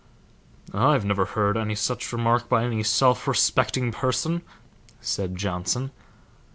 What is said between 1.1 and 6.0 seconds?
heard any such remark by any self respecting person," said Johnson.